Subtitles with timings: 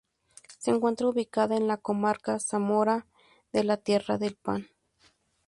[0.57, 3.05] Se encuentra ubicada en la comarca zamorana
[3.53, 4.65] de la Tierra del Pan.